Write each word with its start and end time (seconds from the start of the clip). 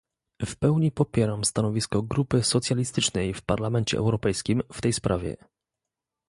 W 0.45 0.55
pełni 0.55 0.91
popieram 0.91 1.45
stanowisko 1.45 2.01
Grupy 2.01 2.43
Socjalistycznej 2.43 3.33
w 3.33 3.41
Parlamencie 3.41 3.97
Europejskim 3.97 4.61
w 4.73 4.81
tej 4.81 4.93
sprawie 4.93 5.37